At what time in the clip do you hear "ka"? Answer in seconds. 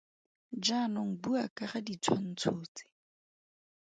1.55-1.65